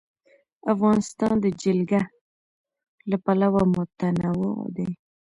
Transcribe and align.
افغانستان 0.73 1.33
د 1.41 1.45
جلګه 1.61 2.01
له 3.09 3.17
پلوه 3.25 3.63
متنوع 3.75 4.53
دی. 4.75 4.89